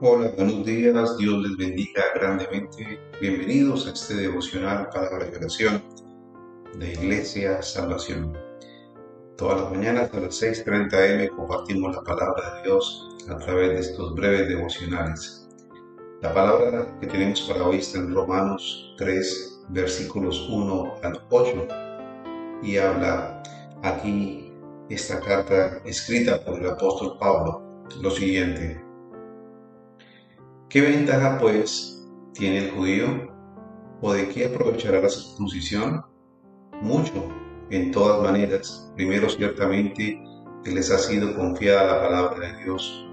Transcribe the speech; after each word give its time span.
Hola, 0.00 0.30
buenos 0.36 0.64
días, 0.64 1.18
Dios 1.18 1.42
les 1.42 1.56
bendiga 1.56 2.04
grandemente. 2.14 3.00
Bienvenidos 3.20 3.84
a 3.88 3.90
este 3.90 4.14
devocional 4.14 4.88
Palabra 4.90 5.26
de 5.26 5.36
Oración 5.38 5.82
de 6.78 6.92
Iglesia 6.92 7.60
Salvación. 7.62 8.32
Todas 9.36 9.60
las 9.60 9.72
mañanas 9.72 10.14
a 10.14 10.20
las 10.20 10.40
6.30 10.40 11.14
m 11.14 11.28
compartimos 11.30 11.96
la 11.96 12.02
palabra 12.02 12.54
de 12.54 12.62
Dios 12.62 13.08
a 13.28 13.38
través 13.38 13.70
de 13.70 13.80
estos 13.80 14.14
breves 14.14 14.48
devocionales. 14.48 15.48
La 16.22 16.32
palabra 16.32 16.96
que 17.00 17.08
tenemos 17.08 17.40
para 17.40 17.66
hoy 17.66 17.78
está 17.78 17.98
en 17.98 18.14
Romanos 18.14 18.94
3, 18.98 19.64
versículos 19.70 20.48
1 20.48 20.94
al 21.02 21.20
8 21.28 21.66
y 22.62 22.76
habla 22.76 23.42
aquí 23.82 24.52
esta 24.90 25.18
carta 25.18 25.80
escrita 25.84 26.44
por 26.44 26.60
el 26.60 26.70
apóstol 26.70 27.18
Pablo 27.18 27.64
lo 28.00 28.12
siguiente. 28.12 28.87
¿Qué 30.68 30.82
ventaja 30.82 31.38
pues 31.38 32.06
tiene 32.34 32.58
el 32.58 32.70
judío? 32.72 33.06
¿O 34.02 34.12
de 34.12 34.28
qué 34.28 34.46
aprovechará 34.46 35.00
la 35.00 35.08
circuncisión? 35.08 36.04
Mucho, 36.82 37.26
en 37.70 37.90
todas 37.90 38.22
maneras. 38.22 38.92
Primero 38.94 39.30
ciertamente 39.30 40.22
que 40.62 40.70
les 40.70 40.90
ha 40.90 40.98
sido 40.98 41.34
confiada 41.34 41.86
la 41.86 42.02
palabra 42.02 42.52
de 42.52 42.64
Dios, 42.64 43.06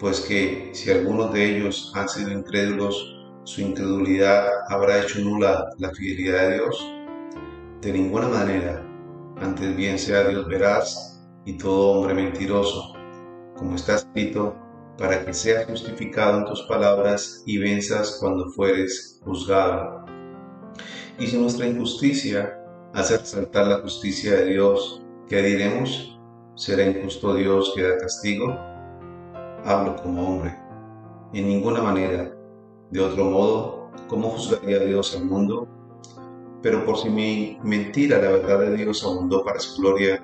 pues 0.00 0.22
que 0.22 0.70
si 0.72 0.90
algunos 0.90 1.32
de 1.32 1.56
ellos 1.56 1.92
han 1.94 2.08
sido 2.08 2.32
incrédulos, 2.32 3.16
su 3.44 3.60
incredulidad 3.60 4.48
habrá 4.68 5.02
hecho 5.02 5.20
nula 5.20 5.70
la 5.78 5.90
fidelidad 5.90 6.48
de 6.48 6.54
Dios. 6.54 6.94
De 7.80 7.92
ninguna 7.92 8.26
manera, 8.26 8.84
antes 9.40 9.76
bien 9.76 10.00
sea 10.00 10.24
Dios 10.24 10.48
veraz 10.48 11.22
y 11.44 11.56
todo 11.58 12.00
hombre 12.00 12.14
mentiroso, 12.14 12.92
como 13.56 13.76
está 13.76 13.94
escrito, 13.94 14.56
para 14.98 15.24
que 15.24 15.32
seas 15.32 15.66
justificado 15.66 16.38
en 16.38 16.44
tus 16.44 16.62
palabras 16.62 17.42
y 17.46 17.58
venzas 17.58 18.18
cuando 18.20 18.50
fueres 18.50 19.20
juzgado. 19.24 20.04
Y 21.18 21.26
si 21.26 21.38
nuestra 21.38 21.66
injusticia 21.66 22.58
hace 22.94 23.18
resaltar 23.18 23.66
la 23.66 23.80
justicia 23.80 24.34
de 24.36 24.46
Dios, 24.46 25.02
¿qué 25.28 25.42
diremos? 25.42 26.18
¿Será 26.54 26.84
injusto 26.84 27.34
Dios 27.34 27.72
que 27.74 27.82
da 27.82 27.98
castigo? 27.98 28.56
Hablo 29.64 29.96
como 30.02 30.28
hombre. 30.28 30.56
En 31.32 31.48
ninguna 31.48 31.82
manera. 31.82 32.34
De 32.90 33.00
otro 33.00 33.24
modo, 33.24 33.90
¿cómo 34.08 34.30
juzgaría 34.30 34.80
Dios 34.80 35.16
al 35.16 35.24
mundo? 35.24 35.66
Pero 36.60 36.84
por 36.84 36.98
si 36.98 37.08
mi 37.08 37.58
mentira 37.62 38.18
la 38.18 38.30
verdad 38.30 38.60
de 38.60 38.76
Dios 38.76 39.02
abundó 39.02 39.42
para 39.42 39.58
su 39.58 39.80
gloria, 39.80 40.22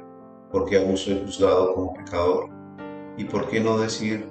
porque 0.52 0.76
aún 0.76 0.96
soy 0.96 1.22
juzgado 1.24 1.74
como 1.74 1.94
pecador. 1.94 2.50
¿Y 3.16 3.24
por 3.24 3.48
qué 3.48 3.60
no 3.60 3.78
decir 3.78 4.28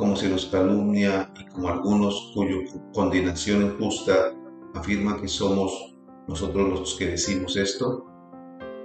como 0.00 0.16
se 0.16 0.30
los 0.30 0.46
calumnia 0.46 1.30
y 1.38 1.44
como 1.50 1.68
algunos 1.68 2.32
cuya 2.34 2.56
condenación 2.94 3.66
injusta 3.66 4.32
afirma 4.74 5.20
que 5.20 5.28
somos 5.28 5.94
nosotros 6.26 6.70
los 6.70 6.94
que 6.94 7.08
decimos 7.08 7.54
esto, 7.54 8.06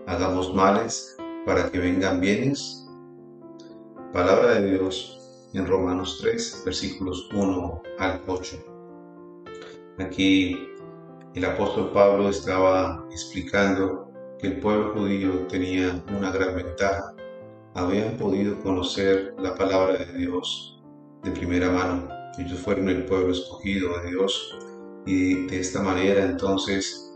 hagamos 0.08 0.54
males 0.54 1.16
para 1.46 1.72
que 1.72 1.80
vengan 1.80 2.20
bienes. 2.20 2.86
Palabra 4.12 4.56
de 4.56 4.72
Dios 4.72 5.50
en 5.54 5.66
Romanos 5.66 6.20
3, 6.22 6.64
versículos 6.66 7.30
1 7.34 7.82
al 8.00 8.22
8. 8.28 8.58
Aquí 10.00 10.68
el 11.34 11.46
apóstol 11.46 11.92
Pablo 11.94 12.28
estaba 12.28 13.08
explicando 13.10 14.12
que 14.38 14.48
el 14.48 14.60
pueblo 14.60 14.92
judío 14.94 15.48
tenía 15.48 16.04
una 16.18 16.30
gran 16.32 16.58
ventaja. 16.58 17.16
Habían 17.74 18.18
podido 18.18 18.60
conocer 18.60 19.34
la 19.40 19.56
palabra 19.56 19.94
de 19.94 20.12
Dios 20.18 20.75
de 21.26 21.32
primera 21.32 21.70
mano. 21.72 22.08
Ellos 22.38 22.60
fueron 22.60 22.88
el 22.90 23.06
pueblo 23.06 23.34
escogido 23.34 24.00
de 24.00 24.10
Dios 24.12 24.58
y 25.06 25.48
de 25.48 25.60
esta 25.60 25.82
manera 25.82 26.24
entonces 26.24 27.12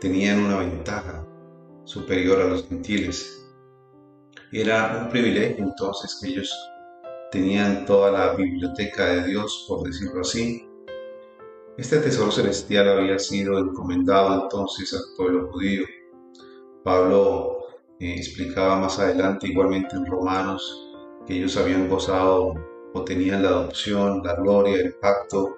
tenían 0.00 0.40
una 0.40 0.58
ventaja 0.58 1.24
superior 1.84 2.40
a 2.40 2.48
los 2.48 2.66
gentiles. 2.66 3.46
Era 4.50 5.02
un 5.02 5.10
privilegio 5.10 5.64
entonces 5.64 6.18
que 6.20 6.30
ellos 6.30 6.52
tenían 7.30 7.86
toda 7.86 8.10
la 8.10 8.34
biblioteca 8.34 9.06
de 9.06 9.28
Dios, 9.28 9.64
por 9.68 9.86
decirlo 9.86 10.20
así. 10.22 10.66
Este 11.78 11.98
tesoro 11.98 12.30
celestial 12.30 12.88
había 12.88 13.18
sido 13.18 13.58
encomendado 13.58 14.42
entonces 14.42 14.92
al 14.92 15.16
pueblo 15.16 15.50
judío. 15.50 15.84
Pablo 16.84 17.58
eh, 17.98 18.14
explicaba 18.16 18.78
más 18.78 18.98
adelante, 18.98 19.48
igualmente 19.48 19.96
en 19.96 20.06
Romanos, 20.06 20.90
que 21.26 21.38
ellos 21.38 21.56
habían 21.56 21.88
gozado 21.88 22.54
o 22.94 23.04
tenían 23.04 23.42
la 23.42 23.50
adopción, 23.50 24.22
la 24.24 24.34
gloria, 24.36 24.76
el 24.76 24.94
pacto, 24.94 25.56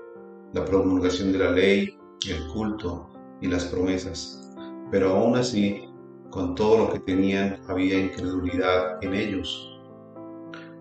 la 0.53 0.65
promulgación 0.65 1.33
de 1.33 1.39
la 1.39 1.51
ley, 1.51 1.99
el 2.29 2.47
culto 2.53 3.11
y 3.41 3.49
las 3.49 3.65
promesas. 3.67 4.53
Pero 4.91 5.11
aún 5.11 5.37
así, 5.37 5.89
con 6.31 6.55
todo 6.55 6.79
lo 6.79 6.93
que 6.93 7.01
tenían, 7.01 7.61
había 7.69 7.99
incredulidad 7.99 9.03
en 9.03 9.15
ellos. 9.15 9.71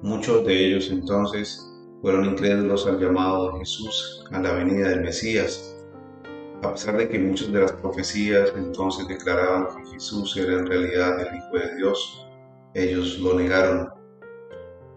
Muchos 0.01 0.45
de 0.45 0.67
ellos 0.67 0.89
entonces 0.91 1.69
fueron 2.01 2.25
incrédulos 2.25 2.85
al 2.85 2.99
llamado 2.99 3.51
de 3.51 3.59
Jesús, 3.59 4.25
a 4.31 4.39
la 4.39 4.51
venida 4.53 4.89
del 4.89 5.01
Mesías, 5.01 5.77
a 6.61 6.71
pesar 6.71 6.97
de 6.97 7.09
que 7.09 7.19
muchas 7.19 7.51
de 7.51 7.61
las 7.61 7.71
profecías 7.73 8.53
entonces 8.55 9.07
declaraban 9.07 9.67
que 9.75 9.91
Jesús 9.91 10.35
era 10.37 10.53
en 10.53 10.67
realidad 10.67 11.19
el 11.19 11.35
Hijo 11.35 11.57
de 11.57 11.75
Dios, 11.75 12.27
ellos 12.73 13.19
lo 13.19 13.33
negaron 13.35 13.89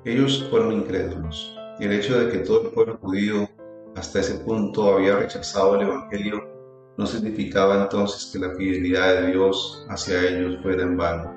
ellos 0.06 0.46
fueron 0.50 0.72
incrédulos, 0.72 1.58
el 1.80 1.92
hecho 1.92 2.16
de 2.20 2.30
que 2.30 2.38
todo 2.38 2.62
el 2.62 2.68
pueblo 2.68 2.96
judío 3.02 3.48
hasta 3.96 4.20
ese 4.20 4.38
punto 4.38 4.94
había 4.94 5.16
rechazado 5.16 5.74
el 5.74 5.88
Evangelio 5.88 6.48
no 6.96 7.06
significaba 7.06 7.82
entonces 7.82 8.30
que 8.32 8.38
la 8.38 8.54
fidelidad 8.54 9.20
de 9.20 9.32
Dios 9.32 9.84
hacia 9.90 10.22
ellos 10.22 10.62
fuera 10.62 10.84
en 10.84 10.96
vano. 10.96 11.36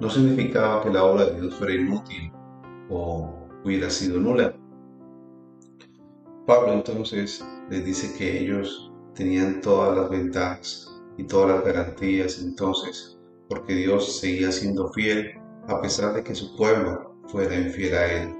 No 0.00 0.10
significaba 0.10 0.82
que 0.82 0.90
la 0.90 1.02
obra 1.02 1.24
de 1.24 1.40
Dios 1.40 1.54
fuera 1.54 1.74
inútil 1.74 2.30
o 2.90 3.48
hubiera 3.64 3.88
sido 3.88 4.20
nula. 4.20 4.54
Pablo 6.46 6.74
entonces 6.74 7.42
les 7.70 7.86
dice 7.86 8.14
que 8.18 8.38
ellos 8.38 8.92
tenían 9.14 9.62
todas 9.62 9.96
las 9.96 10.10
ventajas 10.10 10.94
y 11.16 11.24
todas 11.24 11.56
las 11.56 11.64
garantías 11.64 12.38
entonces, 12.42 13.18
porque 13.48 13.74
Dios 13.74 14.20
seguía 14.20 14.52
siendo 14.52 14.92
fiel 14.92 15.40
a 15.68 15.80
pesar 15.80 16.12
de 16.12 16.22
que 16.22 16.34
su 16.34 16.54
pueblo 16.54 17.13
fuera 17.28 17.54
infiel 17.54 17.94
a 17.94 18.12
él. 18.12 18.36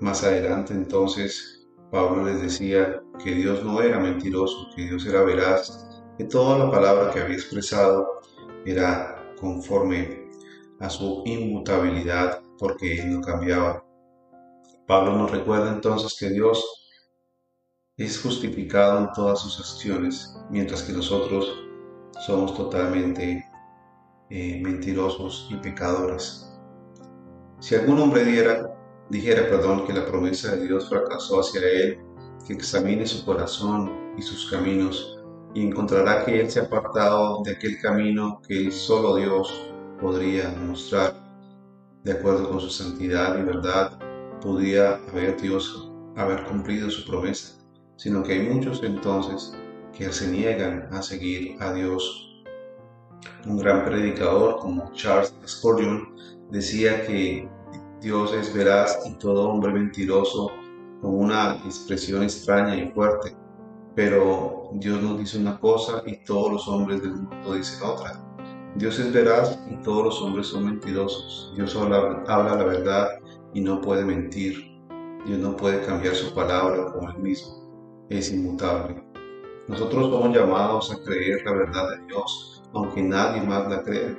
Más 0.00 0.24
adelante 0.24 0.72
entonces 0.72 1.68
Pablo 1.90 2.24
les 2.24 2.40
decía 2.40 3.02
que 3.22 3.34
Dios 3.34 3.64
no 3.64 3.82
era 3.82 3.98
mentiroso, 3.98 4.68
que 4.76 4.82
Dios 4.82 5.04
era 5.06 5.22
veraz, 5.22 6.02
que 6.16 6.24
toda 6.24 6.58
la 6.58 6.70
palabra 6.70 7.10
que 7.10 7.20
había 7.20 7.36
expresado 7.36 8.20
era 8.64 9.34
conforme 9.40 10.30
a 10.78 10.88
su 10.88 11.22
inmutabilidad 11.26 12.42
porque 12.58 13.00
él 13.00 13.12
no 13.12 13.20
cambiaba. 13.20 13.84
Pablo 14.86 15.16
nos 15.16 15.30
recuerda 15.30 15.72
entonces 15.72 16.16
que 16.18 16.30
Dios 16.30 16.64
es 17.96 18.20
justificado 18.20 19.00
en 19.00 19.12
todas 19.12 19.40
sus 19.40 19.60
acciones, 19.60 20.34
mientras 20.50 20.82
que 20.82 20.92
nosotros 20.92 21.52
somos 22.26 22.56
totalmente 22.56 23.44
eh, 24.30 24.60
mentirosos 24.62 25.48
y 25.50 25.56
pecadores. 25.56 26.49
Si 27.60 27.74
algún 27.74 27.98
hombre 28.00 28.24
diera, 28.24 28.74
dijera 29.10 29.42
perdón, 29.48 29.86
que 29.86 29.92
la 29.92 30.06
promesa 30.06 30.56
de 30.56 30.66
Dios 30.66 30.88
fracasó 30.88 31.40
hacia 31.40 31.60
él, 31.60 31.98
que 32.46 32.54
examine 32.54 33.06
su 33.06 33.24
corazón 33.24 34.14
y 34.16 34.22
sus 34.22 34.50
caminos, 34.50 35.18
y 35.54 35.66
encontrará 35.66 36.24
que 36.24 36.40
él 36.40 36.50
se 36.50 36.60
ha 36.60 36.64
apartado 36.64 37.42
de 37.44 37.52
aquel 37.52 37.78
camino 37.82 38.40
que 38.48 38.56
él 38.56 38.72
solo 38.72 39.16
Dios 39.16 39.72
podría 40.00 40.48
mostrar. 40.66 41.14
De 42.02 42.12
acuerdo 42.12 42.48
con 42.48 42.60
su 42.60 42.70
santidad 42.70 43.38
y 43.38 43.42
verdad, 43.42 43.98
podía 44.40 44.94
haber 45.10 45.38
Dios 45.38 45.92
haber 46.16 46.44
cumplido 46.44 46.88
su 46.88 47.04
promesa, 47.04 47.58
sino 47.96 48.22
que 48.22 48.32
hay 48.32 48.48
muchos 48.48 48.82
entonces 48.82 49.54
que 49.92 50.10
se 50.12 50.30
niegan 50.30 50.88
a 50.92 51.02
seguir 51.02 51.56
a 51.60 51.74
Dios. 51.74 52.29
Un 53.46 53.56
gran 53.56 53.84
predicador 53.86 54.58
como 54.58 54.92
Charles 54.92 55.34
Spurgeon 55.46 56.14
decía 56.50 57.06
que 57.06 57.48
Dios 58.00 58.34
es 58.34 58.52
veraz 58.54 58.98
y 59.06 59.14
todo 59.14 59.48
hombre 59.48 59.72
mentiroso 59.72 60.50
con 61.00 61.14
una 61.14 61.56
expresión 61.64 62.22
extraña 62.22 62.76
y 62.76 62.90
fuerte, 62.90 63.34
pero 63.94 64.70
Dios 64.74 65.02
nos 65.02 65.18
dice 65.18 65.38
una 65.38 65.58
cosa 65.58 66.02
y 66.04 66.22
todos 66.24 66.52
los 66.52 66.68
hombres 66.68 67.02
del 67.02 67.12
mundo 67.12 67.54
dicen 67.54 67.82
otra. 67.82 68.22
Dios 68.76 68.98
es 68.98 69.12
veraz 69.12 69.58
y 69.70 69.76
todos 69.82 70.04
los 70.04 70.22
hombres 70.22 70.46
son 70.48 70.66
mentirosos. 70.66 71.52
Dios 71.56 71.74
habla, 71.74 72.22
habla 72.28 72.56
la 72.56 72.64
verdad 72.64 73.08
y 73.54 73.60
no 73.62 73.80
puede 73.80 74.04
mentir. 74.04 74.70
Dios 75.26 75.38
no 75.38 75.56
puede 75.56 75.84
cambiar 75.84 76.14
su 76.14 76.32
palabra 76.34 76.92
como 76.92 77.10
él 77.10 77.18
mismo. 77.18 78.06
Es 78.10 78.30
inmutable. 78.32 79.02
Nosotros 79.66 80.10
somos 80.10 80.36
llamados 80.36 80.92
a 80.92 81.02
creer 81.04 81.42
la 81.44 81.52
verdad 81.52 81.90
de 81.90 82.06
Dios, 82.06 82.59
aunque 82.72 83.02
nadie 83.02 83.42
más 83.42 83.68
la 83.68 83.82
crea 83.82 84.16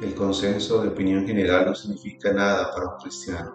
el 0.00 0.14
consenso 0.14 0.80
de 0.80 0.90
opinión 0.90 1.26
general 1.26 1.66
no 1.66 1.74
significa 1.74 2.32
nada 2.32 2.70
para 2.72 2.86
un 2.86 3.00
cristiano. 3.00 3.52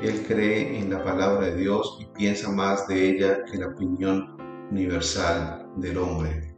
Él 0.00 0.24
cree 0.26 0.78
en 0.78 0.90
la 0.90 1.04
palabra 1.04 1.46
de 1.46 1.56
Dios 1.56 1.98
y 2.00 2.06
piensa 2.06 2.50
más 2.50 2.88
de 2.88 3.10
ella 3.10 3.44
que 3.44 3.58
la 3.58 3.68
opinión 3.68 4.36
universal 4.70 5.68
del 5.76 5.98
hombre. 5.98 6.56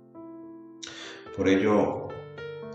Por 1.36 1.48
ello, 1.48 2.06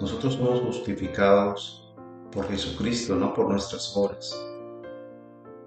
nosotros 0.01 0.33
somos 0.33 0.59
justificados 0.59 1.95
por 2.33 2.49
Jesucristo, 2.49 3.15
no 3.15 3.33
por 3.33 3.49
nuestras 3.49 3.95
obras. 3.95 4.35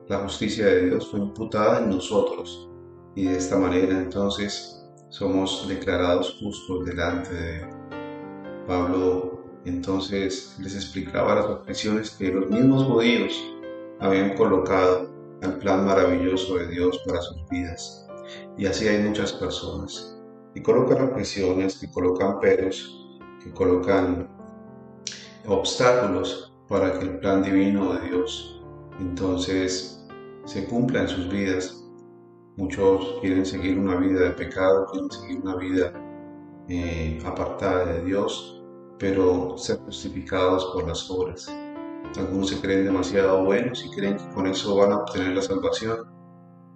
La 0.08 0.18
justicia 0.18 0.66
de 0.66 0.90
Dios 0.90 1.10
fue 1.10 1.20
imputada 1.20 1.78
en 1.78 1.88
nosotros 1.88 2.68
y 3.14 3.24
de 3.24 3.38
esta 3.38 3.56
manera 3.56 3.98
entonces 3.98 4.86
somos 5.08 5.66
declarados 5.66 6.36
justos 6.38 6.84
delante 6.84 7.32
de 7.32 7.60
Él. 7.60 7.81
Pablo 8.66 9.42
entonces 9.64 10.56
les 10.58 10.74
explicaba 10.74 11.36
las 11.36 11.46
objeciones 11.46 12.10
que 12.10 12.32
los 12.32 12.50
mismos 12.50 12.84
judíos 12.84 13.32
habían 14.00 14.34
colocado 14.34 15.08
al 15.42 15.58
plan 15.58 15.84
maravilloso 15.86 16.56
de 16.56 16.68
Dios 16.68 17.00
para 17.06 17.20
sus 17.20 17.48
vidas. 17.48 18.06
Y 18.56 18.66
así 18.66 18.88
hay 18.88 19.02
muchas 19.02 19.32
personas 19.32 20.18
que 20.54 20.62
colocan 20.62 21.10
objeciones, 21.10 21.78
que 21.78 21.90
colocan 21.90 22.40
peros, 22.40 23.18
que 23.42 23.50
colocan 23.52 24.28
obstáculos 25.46 26.52
para 26.68 26.98
que 26.98 27.04
el 27.04 27.18
plan 27.18 27.42
divino 27.42 27.94
de 27.94 28.08
Dios 28.08 28.62
entonces 29.00 30.04
se 30.44 30.64
cumpla 30.66 31.02
en 31.02 31.08
sus 31.08 31.28
vidas. 31.28 31.84
Muchos 32.56 33.18
quieren 33.20 33.46
seguir 33.46 33.78
una 33.78 33.96
vida 33.96 34.20
de 34.20 34.30
pecado, 34.30 34.86
quieren 34.92 35.10
seguir 35.10 35.40
una 35.40 35.56
vida 35.56 35.92
eh, 36.68 37.20
apartada 37.24 37.86
de 37.86 38.04
Dios, 38.04 38.62
pero 38.98 39.56
ser 39.58 39.78
justificados 39.78 40.64
por 40.72 40.86
las 40.86 41.10
obras. 41.10 41.52
Algunos 42.16 42.50
se 42.50 42.60
creen 42.60 42.84
demasiado 42.84 43.44
buenos 43.44 43.84
y 43.84 43.90
creen 43.90 44.16
que 44.16 44.28
con 44.34 44.46
eso 44.46 44.76
van 44.76 44.92
a 44.92 44.98
obtener 44.98 45.34
la 45.34 45.42
salvación 45.42 46.06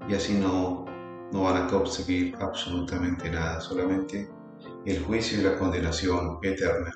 y 0.09 0.15
así 0.15 0.35
no, 0.35 0.87
no 1.33 1.43
van 1.43 1.65
a 1.65 1.67
conseguir 1.67 2.35
absolutamente 2.41 3.31
nada, 3.31 3.61
solamente 3.61 4.29
el 4.87 5.03
juicio 5.05 5.41
y 5.41 5.43
la 5.43 5.59
condenación 5.59 6.39
eterna. 6.43 6.93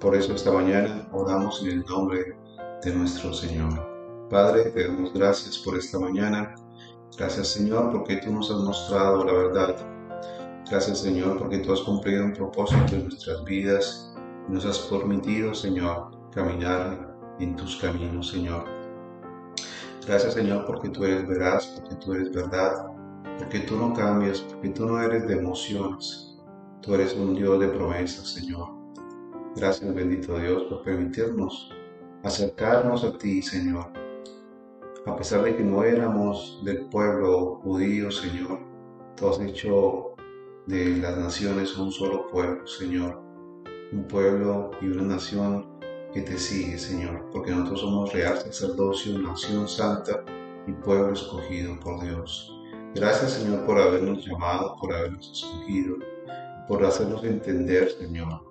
Por 0.00 0.14
eso 0.14 0.34
esta 0.34 0.52
mañana 0.52 1.08
oramos 1.12 1.62
en 1.62 1.68
el 1.68 1.84
nombre 1.86 2.36
de 2.84 2.94
nuestro 2.94 3.32
Señor. 3.32 3.96
Padre, 4.30 4.70
te 4.70 4.86
damos 4.86 5.12
gracias 5.12 5.58
por 5.58 5.76
esta 5.76 5.98
mañana. 5.98 6.54
Gracias 7.16 7.48
Señor 7.48 7.90
porque 7.92 8.18
tú 8.18 8.32
nos 8.32 8.50
has 8.50 8.58
mostrado 8.58 9.24
la 9.24 9.32
verdad. 9.32 9.95
Gracias 10.68 10.98
Señor 10.98 11.38
porque 11.38 11.58
tú 11.58 11.72
has 11.72 11.80
cumplido 11.82 12.24
un 12.24 12.32
propósito 12.32 12.96
en 12.96 13.04
nuestras 13.04 13.44
vidas 13.44 14.12
y 14.48 14.52
nos 14.52 14.66
has 14.66 14.80
permitido 14.80 15.54
Señor 15.54 16.10
caminar 16.32 17.16
en 17.38 17.54
tus 17.54 17.76
caminos 17.76 18.30
Señor. 18.30 18.64
Gracias 20.04 20.34
Señor 20.34 20.66
porque 20.66 20.88
tú 20.88 21.04
eres 21.04 21.26
veraz, 21.28 21.66
porque 21.66 21.94
tú 22.04 22.14
eres 22.14 22.32
verdad, 22.32 22.86
porque 23.38 23.60
tú 23.60 23.76
no 23.76 23.94
cambias, 23.94 24.40
porque 24.40 24.70
tú 24.70 24.86
no 24.86 25.00
eres 25.00 25.28
de 25.28 25.34
emociones. 25.34 26.36
Tú 26.82 26.94
eres 26.94 27.14
un 27.14 27.36
Dios 27.36 27.60
de 27.60 27.68
promesas 27.68 28.26
Señor. 28.26 28.68
Gracias 29.54 29.94
bendito 29.94 30.36
Dios 30.36 30.64
por 30.64 30.82
permitirnos 30.82 31.70
acercarnos 32.24 33.04
a 33.04 33.16
ti, 33.16 33.40
Señor. 33.40 33.86
A 35.06 35.14
pesar 35.14 35.44
de 35.44 35.56
que 35.56 35.62
no 35.62 35.84
éramos 35.84 36.60
del 36.64 36.86
pueblo 36.86 37.60
judío, 37.62 38.10
Señor, 38.10 38.58
tú 39.14 39.28
has 39.28 39.38
hecho 39.38 40.15
de 40.66 40.96
las 40.96 41.16
naciones 41.16 41.76
un 41.76 41.92
solo 41.92 42.28
pueblo, 42.28 42.66
Señor. 42.66 43.22
Un 43.92 44.06
pueblo 44.08 44.72
y 44.80 44.86
una 44.86 45.14
nación 45.14 45.78
que 46.12 46.22
te 46.22 46.38
sigue, 46.38 46.78
Señor, 46.78 47.28
porque 47.32 47.52
nosotros 47.52 47.80
somos 47.80 48.12
real 48.12 48.36
sacerdocio, 48.38 49.18
nación 49.18 49.68
santa 49.68 50.24
y 50.66 50.72
pueblo 50.72 51.12
escogido 51.12 51.78
por 51.80 52.02
Dios. 52.02 52.52
Gracias, 52.94 53.34
Señor, 53.34 53.64
por 53.64 53.78
habernos 53.80 54.26
llamado, 54.26 54.76
por 54.80 54.92
habernos 54.92 55.30
escogido, 55.30 55.96
por 56.66 56.84
hacernos 56.84 57.22
entender, 57.22 57.90
Señor, 57.90 58.42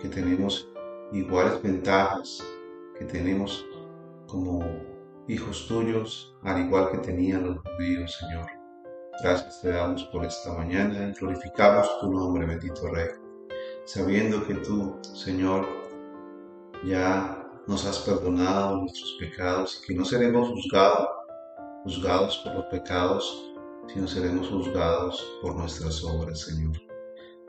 que 0.00 0.08
tenemos 0.08 0.70
iguales 1.12 1.62
ventajas 1.62 2.42
que 2.98 3.04
tenemos 3.04 3.66
como 4.26 4.64
hijos 5.28 5.66
tuyos, 5.68 6.34
al 6.42 6.66
igual 6.66 6.90
que 6.90 6.98
tenían 6.98 7.44
los 7.44 7.58
judíos, 7.58 8.16
Señor. 8.18 8.55
Gracias 9.22 9.62
te 9.62 9.70
damos 9.70 10.04
por 10.04 10.26
esta 10.26 10.52
mañana, 10.52 11.10
glorificamos 11.18 11.88
tu 12.00 12.12
nombre, 12.12 12.44
bendito 12.44 12.86
Rey, 12.88 13.08
sabiendo 13.86 14.46
que 14.46 14.56
tú, 14.56 14.94
Señor, 15.14 15.66
ya 16.84 17.42
nos 17.66 17.86
has 17.86 18.00
perdonado 18.00 18.76
nuestros 18.76 19.16
pecados 19.18 19.80
y 19.80 19.86
que 19.86 19.94
no 19.94 20.04
seremos 20.04 20.50
juzgados, 20.50 21.08
juzgados 21.84 22.36
por 22.44 22.56
los 22.56 22.64
pecados, 22.66 23.54
sino 23.88 24.06
seremos 24.06 24.50
juzgados 24.50 25.26
por 25.40 25.56
nuestras 25.56 26.04
obras, 26.04 26.40
Señor. 26.40 26.76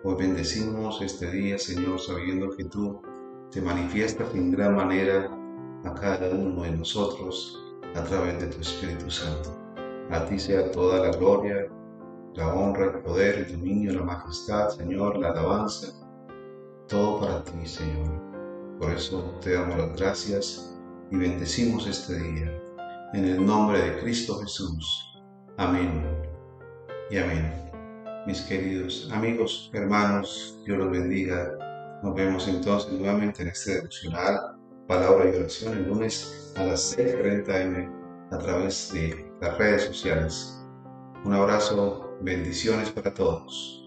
Hoy 0.05 0.15
bendecimos 0.15 1.01
este 1.01 1.29
día, 1.29 1.57
Señor, 1.57 1.99
sabiendo 1.99 2.49
que 2.55 2.63
tú 2.63 3.01
te 3.51 3.61
manifiestas 3.61 4.33
en 4.33 4.51
gran 4.51 4.73
manera 4.73 5.29
a 5.83 5.93
cada 5.93 6.29
uno 6.29 6.63
de 6.63 6.71
nosotros 6.71 7.61
a 7.93 8.03
través 8.03 8.39
de 8.39 8.47
tu 8.47 8.61
Espíritu 8.61 9.11
Santo. 9.11 9.66
A 10.11 10.25
ti 10.25 10.39
sea 10.39 10.71
toda 10.71 11.05
la 11.05 11.17
gloria, 11.17 11.67
la 12.35 12.53
honra, 12.53 12.85
el 12.85 12.99
poder, 13.01 13.39
el 13.39 13.51
dominio, 13.51 13.93
la 13.93 14.03
majestad, 14.03 14.69
Señor, 14.69 15.17
la 15.17 15.29
alabanza, 15.29 15.87
todo 16.87 17.19
para 17.19 17.43
ti, 17.43 17.65
Señor. 17.65 18.21
Por 18.79 18.91
eso 18.91 19.37
te 19.41 19.53
damos 19.53 19.77
las 19.77 19.95
gracias 19.97 20.77
y 21.11 21.17
bendecimos 21.17 21.87
este 21.87 22.15
día. 22.15 22.61
En 23.13 23.25
el 23.25 23.45
nombre 23.45 23.81
de 23.81 23.99
Cristo 23.99 24.39
Jesús. 24.39 25.03
Amén 25.57 26.03
y 27.09 27.17
amén 27.17 27.67
mis 28.27 28.41
queridos 28.41 29.09
amigos, 29.13 29.71
hermanos, 29.73 30.61
Dios 30.65 30.77
los 30.77 30.91
bendiga. 30.91 31.57
Nos 32.03 32.13
vemos 32.13 32.45
entonces 32.49 32.91
nuevamente 32.91 33.41
en 33.41 33.47
este 33.47 33.75
devocional, 33.75 34.57
palabra 34.85 35.31
y 35.31 35.37
oración, 35.37 35.77
el 35.77 35.87
lunes 35.87 36.53
a 36.57 36.65
las 36.65 36.97
6.30 36.97 37.61
m 37.61 37.89
a 38.31 38.37
través 38.37 38.91
de 38.91 39.26
las 39.41 39.57
redes 39.57 39.83
sociales. 39.83 40.65
Un 41.23 41.33
abrazo, 41.33 42.17
bendiciones 42.21 42.89
para 42.91 43.13
todos. 43.13 43.86